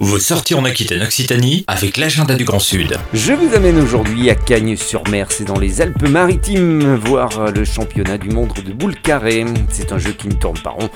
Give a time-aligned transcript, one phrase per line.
[0.00, 2.96] Vos sorties en Aquitaine-Occitanie avec l'agenda du Grand Sud.
[3.12, 8.52] Je vous amène aujourd'hui à Cagnes-sur-Mer, c'est dans les Alpes-Maritimes, voir le championnat du monde
[8.64, 9.44] de boule carrée.
[9.70, 10.90] C'est un jeu qui ne tourne pas rond,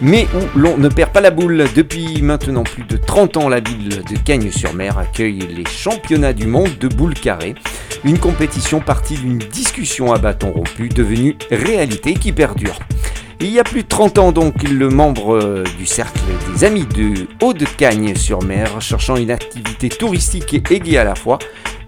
[0.00, 1.64] mais où l'on ne perd pas la boule.
[1.74, 6.78] Depuis maintenant plus de 30 ans, la ville de Cagnes-sur-Mer accueille les championnats du monde
[6.78, 7.56] de boule carrée.
[8.04, 12.78] Une compétition partie d'une discussion à bâton rompu devenue réalité qui perdure.
[13.44, 16.18] Il y a plus de 30 ans donc, le membre euh, du cercle
[16.54, 21.38] des amis de Haut-de-Cagne-sur-Mer, cherchant une activité touristique et aiguë à la fois,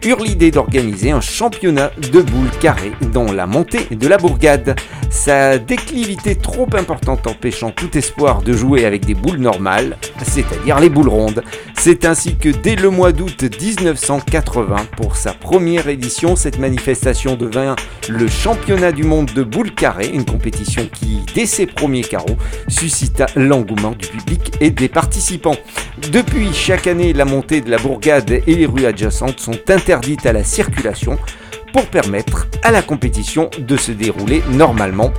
[0.04, 4.76] eurent l'idée d'organiser un championnat de boules carrées dans la montée de la bourgade.
[5.10, 10.90] Sa déclivité trop importante empêchant tout espoir de jouer avec des boules normales, c'est-à-dire les
[10.90, 11.42] boules rondes.
[11.78, 17.76] C'est ainsi que dès le mois d'août 1980, pour sa première édition, cette manifestation devint
[18.08, 22.36] le championnat du monde de boules carrées, une compétition qui, dès ses premiers carreaux,
[22.68, 25.56] suscita l'engouement du public et des participants.
[25.98, 30.32] Depuis chaque année, la montée de la bourgade et les rues adjacentes sont interdites à
[30.32, 31.18] la circulation
[31.72, 35.12] pour permettre à la compétition de se dérouler normalement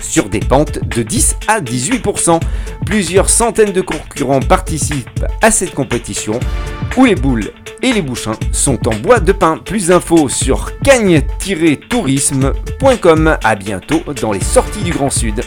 [0.00, 2.40] sur des pentes de 10 à 18%.
[2.84, 6.40] Plusieurs centaines de concurrents participent à cette compétition
[6.96, 7.52] où les boules
[7.82, 9.58] et les bouchins sont en bois de pin.
[9.58, 13.38] Plus d'infos sur cagne-tourisme.com.
[13.44, 15.44] À bientôt dans les sorties du Grand Sud.